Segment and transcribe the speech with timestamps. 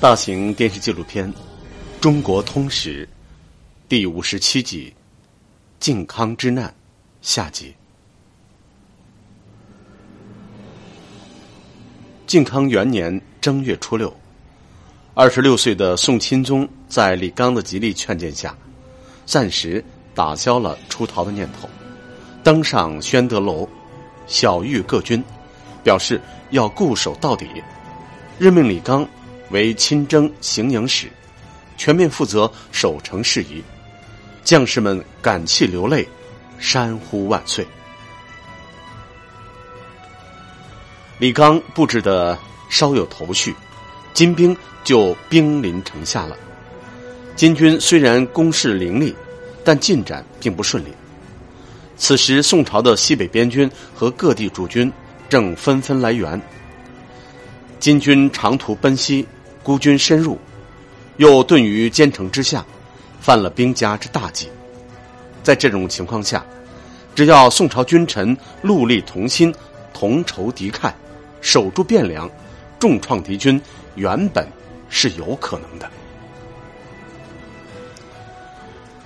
[0.00, 1.28] 大型电视纪录片
[2.00, 3.04] 《中国通史》
[3.88, 4.90] 第五十七集
[5.80, 6.68] 《靖康之难》
[7.20, 7.74] 下集。
[12.28, 14.16] 靖康元年正月初六，
[15.14, 18.56] 二十六岁的宋钦宗在李纲的极力劝谏下，
[19.26, 21.68] 暂时打消了出逃的念头，
[22.44, 23.68] 登上宣德楼，
[24.28, 25.20] 晓谕各军，
[25.82, 27.48] 表示要固守到底，
[28.38, 29.04] 任命李纲。
[29.50, 31.08] 为亲征行营使，
[31.76, 33.62] 全面负责守城事宜，
[34.44, 36.06] 将士们感泣流泪，
[36.58, 37.66] 山呼万岁。
[41.18, 42.38] 李刚布置的
[42.68, 43.54] 稍有头绪，
[44.14, 46.36] 金兵就兵临城下了。
[47.34, 49.14] 金军虽然攻势凌厉，
[49.64, 50.88] 但进展并不顺利。
[51.96, 54.92] 此时，宋朝的西北边军和各地驻军
[55.28, 56.40] 正纷纷来援，
[57.80, 59.26] 金军长途奔袭。
[59.68, 60.38] 孤军深入，
[61.18, 62.64] 又遁于坚城之下，
[63.20, 64.48] 犯了兵家之大忌。
[65.42, 66.42] 在这种情况下，
[67.14, 69.54] 只要宋朝君臣戮力同心，
[69.92, 70.90] 同仇敌忾，
[71.42, 72.30] 守住汴梁，
[72.78, 73.60] 重创敌军，
[73.94, 74.48] 原本
[74.88, 75.86] 是有可能的。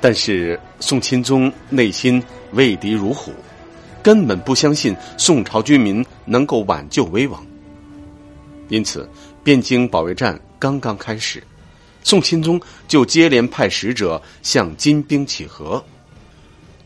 [0.00, 2.20] 但是宋钦宗内心
[2.50, 3.32] 畏敌如虎，
[4.02, 7.46] 根本不相信宋朝军民能够挽救危亡，
[8.70, 9.08] 因此
[9.44, 10.36] 汴京保卫战。
[10.58, 11.42] 刚刚开始，
[12.02, 15.84] 宋钦宗就接连派使者向金兵乞和，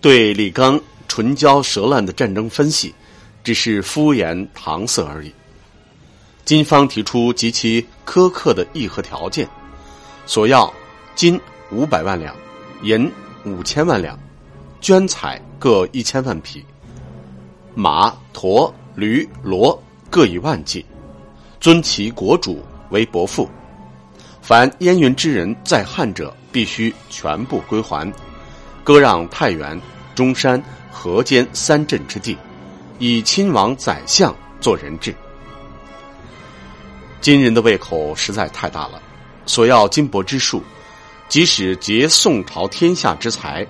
[0.01, 2.95] 对李纲唇焦舌烂的战争分析，
[3.45, 5.33] 只是敷衍搪塞而已。
[6.45, 9.49] 金方提出极其苛刻的议和条件，
[10.27, 10.73] 索要
[11.15, 12.35] 金五百万两，
[12.83, 13.11] 银
[13.45, 14.19] 五千万两，
[14.81, 16.65] 绢彩各一千万匹，
[17.75, 19.79] 马、驼、驴、骡
[20.11, 20.85] 各一万计，
[21.61, 23.49] 尊其国主为伯父。
[24.43, 28.13] 凡燕云之人在汉者，必须全部归还，
[28.83, 29.81] 割让太原、
[30.17, 32.37] 中山、河间三镇之地，
[32.99, 35.15] 以亲王、宰相做人质。
[37.21, 39.01] 金人的胃口实在太大了，
[39.47, 40.61] 索要金帛之数，
[41.29, 43.65] 即使劫宋朝天下之财，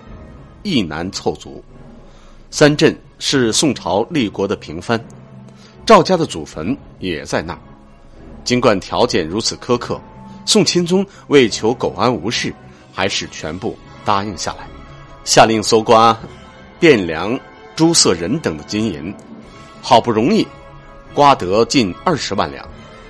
[0.63, 1.63] 亦难凑足。
[2.51, 4.99] 三镇是宋朝立国的平藩，
[5.85, 7.61] 赵家的祖坟也在那儿。
[8.43, 10.01] 尽管条件如此苛刻。
[10.45, 12.55] 宋钦宗为求苟安无事，
[12.93, 14.67] 还是全部答应下来，
[15.25, 16.19] 下令搜刮
[16.81, 17.39] 汴梁
[17.77, 19.15] 诸色人等的金银，
[19.81, 20.47] 好不容易
[21.15, 22.69] 刮得近二十万两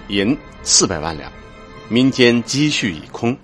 [0.08, 1.32] 银四百万两，
[1.88, 3.36] 民间积蓄已空。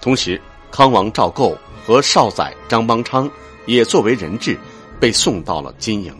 [0.00, 3.30] 同时，康王赵构和少宰张邦昌
[3.66, 4.58] 也作为人质
[4.98, 6.14] 被送到了金营。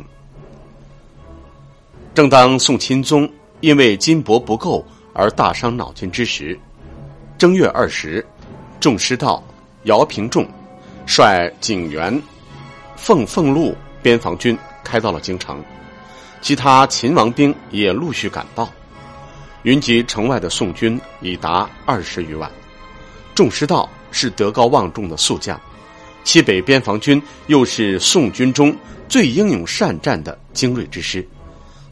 [2.14, 3.26] 正当宋钦宗
[3.60, 4.84] 因为金帛不够
[5.14, 6.58] 而大伤脑筋之时，
[7.42, 8.24] 正月二十，
[8.78, 9.42] 众师道
[9.82, 10.48] 姚平仲
[11.06, 12.22] 率景元、
[12.94, 15.60] 凤凤路边防军开到了京城，
[16.40, 18.70] 其他秦王兵也陆续赶到，
[19.64, 22.48] 云集城外的宋军已达二十余万。
[23.34, 25.60] 众师道是德高望重的宿将，
[26.22, 28.72] 西北边防军又是宋军中
[29.08, 31.26] 最英勇善战的精锐之师，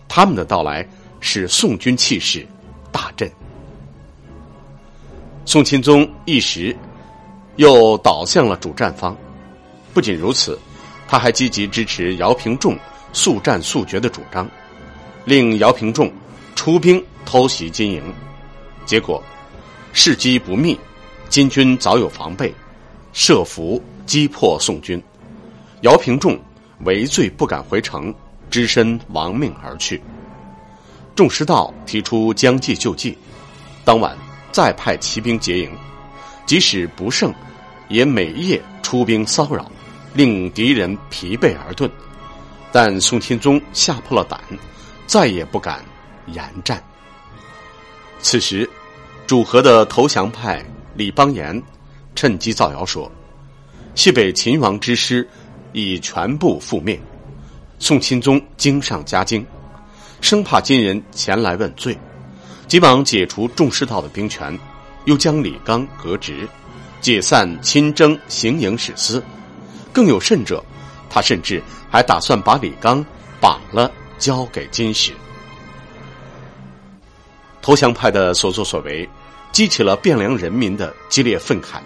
[0.06, 0.88] 他们的到来
[1.19, 2.47] 使宋军气势
[2.93, 3.28] 大振。
[5.50, 6.77] 宋钦宗一时
[7.56, 9.16] 又倒向了主战方，
[9.93, 10.56] 不仅如此，
[11.09, 12.78] 他还积极支持姚平仲
[13.12, 14.49] 速战速决的主张，
[15.25, 16.09] 令姚平仲
[16.55, 18.00] 出兵偷袭金营。
[18.87, 19.21] 结果
[19.93, 20.78] 事机不密，
[21.28, 22.55] 金军早有防备，
[23.12, 25.03] 设伏击破宋军。
[25.81, 26.38] 姚平仲
[26.84, 28.15] 为罪不敢回城，
[28.50, 30.00] 只身亡命而去。
[31.17, 33.19] 众师道提出将计就计，
[33.84, 34.17] 当晚。
[34.53, 35.71] 再派骑兵结营，
[36.47, 37.33] 即使不胜，
[37.88, 39.71] 也每夜出兵骚扰，
[40.15, 41.91] 令敌人疲惫而遁。
[42.72, 44.41] 但宋钦宗吓破了胆，
[45.06, 45.85] 再也不敢
[46.26, 46.82] 言战。
[48.20, 48.69] 此时，
[49.26, 50.64] 主和的投降派
[50.94, 51.62] 李邦彦
[52.14, 53.11] 趁机造谣说，
[53.94, 55.29] 西北秦王之师
[55.73, 57.00] 已全部覆灭。
[57.79, 59.44] 宋钦宗惊上加惊，
[60.20, 61.99] 生怕金人前来问罪。
[62.70, 64.56] 急忙解除众师道的兵权，
[65.05, 66.49] 又将李纲革职，
[67.00, 69.20] 解散亲征行营使司。
[69.93, 70.64] 更有甚者，
[71.11, 73.05] 他甚至还打算把李纲
[73.40, 73.90] 绑了
[74.20, 75.11] 交给金使。
[77.61, 79.08] 投降派的所作所为，
[79.50, 81.81] 激起了汴梁人民的激烈愤慨。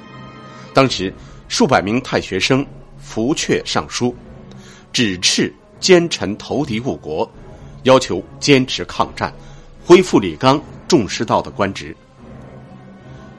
[0.75, 1.11] 当时，
[1.49, 2.63] 数百名太学生
[2.99, 4.15] 伏阙上书，
[4.93, 7.27] 指斥奸臣投敌误国，
[7.85, 9.33] 要求坚持抗战，
[9.85, 10.61] 恢复李纲。
[10.87, 11.97] 重师道的官职，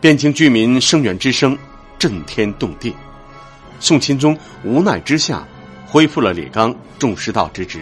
[0.01, 1.57] 汴京居民声援之声
[1.97, 2.93] 震天动地。
[3.79, 5.47] 宋钦宗无奈之下，
[5.85, 7.81] 恢复了李纲重师道之职，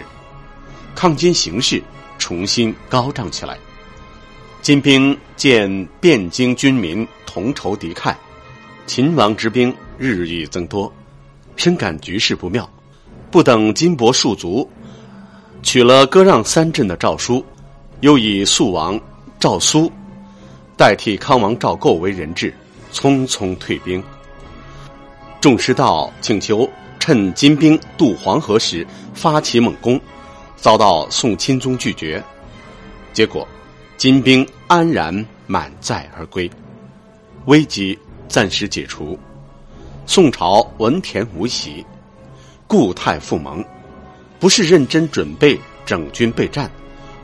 [0.93, 1.81] 抗金形势
[2.19, 3.57] 重新高涨起来。
[4.61, 5.71] 金兵见
[6.01, 8.13] 汴京军民同仇敌忾，
[8.85, 10.93] 秦王之兵日益增多，
[11.55, 12.69] 深感局势不妙，
[13.31, 14.69] 不等金帛戍足，
[15.63, 17.43] 取了割让三镇的诏书，
[18.03, 18.99] 又以肃王
[19.39, 19.89] 赵苏
[20.75, 22.53] 代替康王赵构为人质，
[22.91, 24.03] 匆匆退兵。
[25.39, 26.69] 众师道请求
[26.99, 29.97] 趁金兵渡黄河时发起猛攻，
[30.57, 32.21] 遭到宋钦宗拒绝，
[33.13, 33.47] 结果。
[33.95, 36.51] 金兵安然满载而归，
[37.45, 37.97] 危机
[38.27, 39.17] 暂时解除。
[40.05, 41.85] 宋朝文田无喜，
[42.67, 43.63] 固态复萌，
[44.41, 46.69] 不是认真准备整军备战，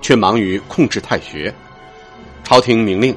[0.02, 1.54] 却忙于控制太学。
[2.44, 3.16] 朝廷明令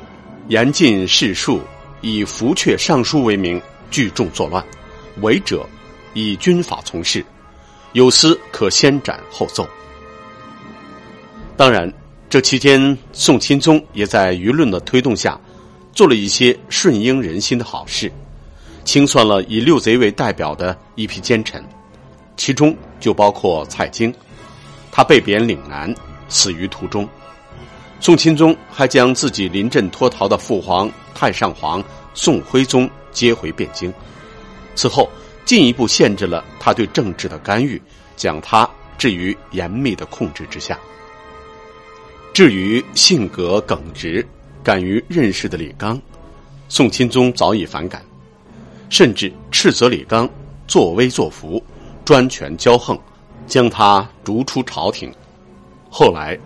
[0.48, 1.60] 严禁士庶
[2.00, 4.64] 以福阙尚书为名聚众作乱，
[5.20, 5.66] 违者
[6.14, 7.24] 以军法从事，
[7.92, 9.66] 有司可先斩后奏。
[11.56, 11.92] 当然。
[12.28, 15.38] 这期间，宋钦宗也在舆论的推动下，
[15.92, 18.10] 做了一些顺应人心的好事，
[18.86, 21.62] 清算了以六贼为代表的一批奸臣，
[22.38, 24.10] 其中就包括蔡京，
[24.90, 25.94] 他被贬岭南，
[26.32, 27.06] 死于途中。
[28.00, 31.84] 宋钦宗还将自己临阵脱逃的父皇太上皇
[32.14, 33.92] 宋徽宗接回汴京，
[34.74, 35.08] 此后
[35.44, 37.80] 进一步限制了他对政治的干预，
[38.16, 38.68] 将他
[38.98, 40.76] 置于严密的控制之下。
[42.32, 44.26] 至于性格耿直、
[44.64, 46.00] 敢于任事的李纲，
[46.68, 48.02] 宋钦宗早已反感，
[48.88, 50.28] 甚至斥责李纲
[50.66, 51.62] 作威作福、
[52.04, 52.98] 专权骄横，
[53.46, 55.12] 将他逐出朝廷。
[55.94, 56.38] 后来，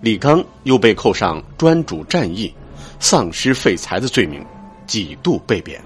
[0.00, 2.54] 李纲又被扣上专主战役、
[3.00, 4.46] 丧失废材的罪名，
[4.86, 5.82] 几度被贬。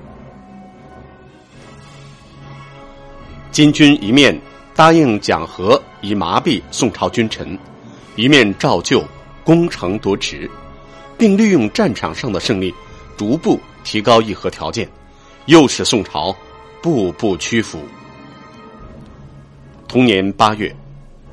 [3.50, 4.38] 金军一面
[4.74, 7.58] 答应讲和以麻痹宋朝君臣，
[8.16, 9.02] 一面照旧。
[9.44, 10.50] 攻城夺池，
[11.16, 12.74] 并利用战场上的胜利，
[13.16, 14.88] 逐步提高议和条件，
[15.44, 16.34] 又使宋朝
[16.82, 17.80] 步步屈服。
[19.86, 20.74] 同年八月，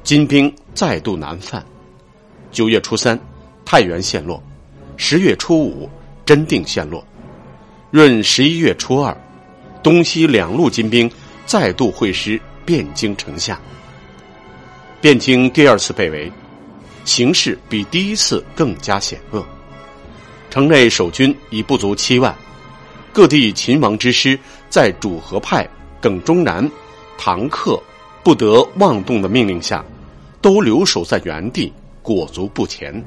[0.04, 1.66] 金兵再度南犯。
[2.54, 3.20] 九月初三，
[3.66, 4.42] 太原陷落；
[4.96, 5.90] 十月初五，
[6.24, 7.06] 真定陷落。
[7.92, 9.18] 闰十一月初二，
[9.82, 11.12] 东西两路金兵
[11.46, 13.60] 再度会师汴京城下。
[15.02, 16.32] 汴京第二次被围。
[17.06, 19.46] 形势比第一次更加险恶，
[20.50, 22.34] 城内守军已不足七万，
[23.12, 24.40] 各地秦王之师
[24.70, 25.68] 在主和派
[26.00, 26.70] 耿忠南、
[27.18, 27.78] 唐克
[28.24, 29.84] 不得妄动的命令下，
[30.40, 31.74] 都留守在原地，
[32.04, 33.04] 裹足不前。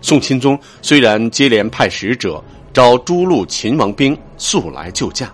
[0.00, 2.42] 宋钦宗虽然接连派使者
[2.72, 5.30] 召诸路秦王兵速来救驾，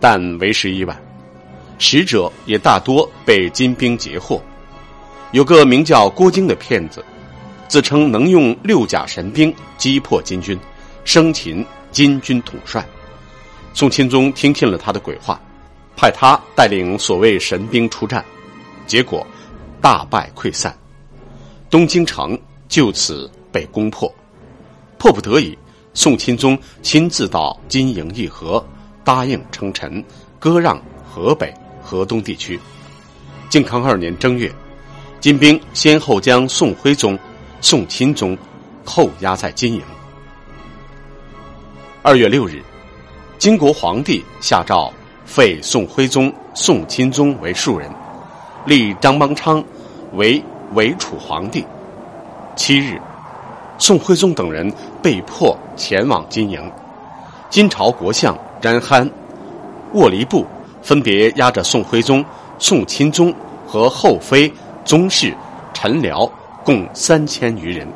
[0.00, 0.96] 但为时已晚，
[1.78, 4.42] 使者也大多被金兵截获。
[5.32, 7.04] 有个名叫郭京的骗子，
[7.68, 10.58] 自称能用六甲神兵击破金军，
[11.04, 12.84] 生擒金军统帅。
[13.74, 15.38] 宋钦宗听信了他的鬼话，
[15.96, 18.24] 派他带领所谓神兵出战，
[18.86, 19.26] 结果
[19.80, 20.74] 大败溃散，
[21.68, 24.12] 东京城就此被攻破。
[24.98, 25.56] 迫不得已，
[25.94, 28.64] 宋钦宗亲自到金营议和，
[29.04, 30.02] 答应称臣，
[30.38, 32.58] 割让河北、河东地区。
[33.48, 34.52] 靖康二年正月。
[35.18, 37.18] 金兵先后将宋徽宗、
[37.60, 38.36] 宋钦宗
[38.84, 39.82] 扣押在金营。
[42.02, 42.62] 二月六日，
[43.36, 44.92] 金国皇帝下诏
[45.24, 47.90] 废宋徽宗、宋钦宗为庶人，
[48.66, 49.64] 立张邦昌
[50.12, 50.40] 为
[50.74, 51.64] 伪楚皇帝。
[52.56, 53.00] 七日，
[53.78, 56.60] 宋徽宗等人被迫前往金营。
[57.50, 59.08] 金朝国相詹憨、
[59.92, 60.44] 沃离布
[60.82, 62.24] 分别押着宋徽宗、
[62.58, 63.34] 宋钦宗
[63.66, 64.52] 和后妃。
[64.84, 65.34] 宗室、
[65.74, 66.30] 臣僚
[66.64, 67.88] 共三千余人，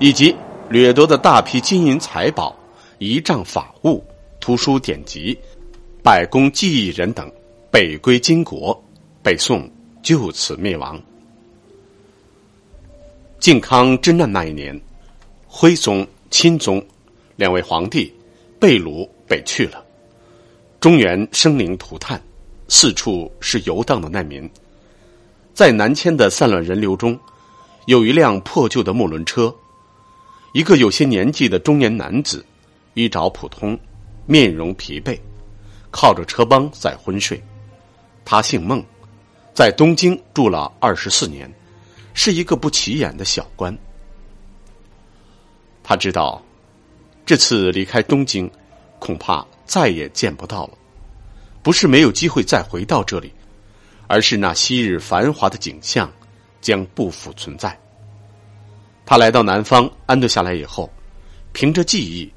[0.00, 0.34] 以及
[0.68, 2.52] 掠夺的大批金银财宝、
[2.98, 4.02] 仪仗法物、
[4.40, 5.38] 图书典籍、
[6.02, 7.30] 百工技艺人等，
[7.70, 8.76] 北归金国，
[9.22, 9.70] 北宋
[10.02, 11.00] 就此灭亡。
[13.46, 14.76] 靖康之难那一年，
[15.46, 16.84] 徽宗、钦宗
[17.36, 18.12] 两位皇帝
[18.58, 19.84] 被掳北去了，
[20.80, 22.20] 中原生灵涂炭，
[22.66, 24.50] 四处是游荡的难民。
[25.54, 27.16] 在南迁的散乱人流中，
[27.86, 29.54] 有一辆破旧的木轮车，
[30.52, 32.44] 一个有些年纪的中年男子，
[32.94, 33.78] 衣着普通，
[34.26, 35.16] 面容疲惫，
[35.92, 37.40] 靠着车帮在昏睡。
[38.24, 38.84] 他姓孟，
[39.54, 41.48] 在东京住了二十四年，
[42.16, 43.76] 是一个不起眼的小官。
[45.84, 46.42] 他知道，
[47.26, 48.50] 这次离开东京，
[48.98, 50.78] 恐怕再也见不到了。
[51.62, 53.30] 不是没有机会再回到这里，
[54.06, 56.10] 而是那昔日繁华的景象
[56.62, 57.78] 将不复存在。
[59.04, 60.90] 他来到南方安顿下来以后，
[61.52, 62.32] 凭着记忆，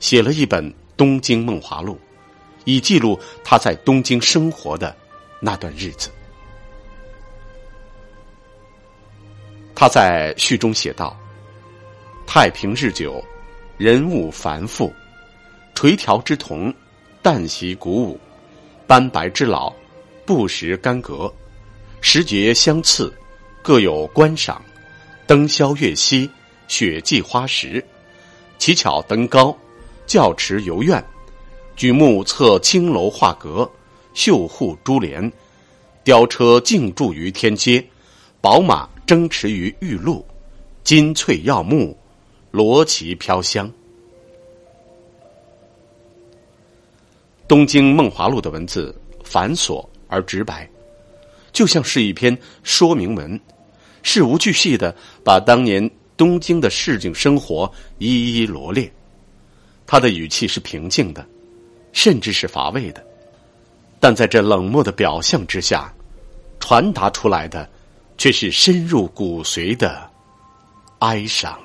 [0.00, 1.94] 写了一本《东京梦华录》，
[2.64, 4.96] 以记录他在东京生活的
[5.38, 6.10] 那段日子。
[9.80, 11.16] 他在序中写道
[12.26, 13.22] ：“太平日久，
[13.76, 14.92] 人物繁复，
[15.72, 16.74] 垂条之铜，
[17.22, 18.18] 旦夕鼓舞，
[18.88, 19.72] 斑白之老，
[20.26, 21.32] 不时干戈，
[22.00, 23.14] 时节相次，
[23.62, 24.60] 各有观赏。”
[25.28, 26.28] 灯宵月夕，
[26.66, 27.80] 雪霁花实，
[28.58, 29.56] 乞巧登高，
[30.08, 31.00] 教池游苑，
[31.76, 33.70] 举目侧青楼画阁，
[34.12, 35.32] 绣户珠帘，
[36.02, 37.86] 雕车竞驻于天街，
[38.40, 40.22] 宝马争驰于玉露，
[40.84, 41.96] 金翠耀目，
[42.50, 43.66] 罗旗飘香。
[47.48, 50.68] 《东京梦华录》的文字繁琐而直白，
[51.52, 53.40] 就像是一篇说明文。
[54.02, 58.92] 事无巨细的把当年东京的市井生活一一罗列，
[59.86, 61.26] 他的语气是平静的，
[61.94, 63.02] 甚至是乏味的，
[63.98, 65.90] 但在这冷漠的表象之下，
[66.60, 67.66] 传达出来的
[68.18, 70.10] 却是深入骨髓的
[70.98, 71.58] 哀伤。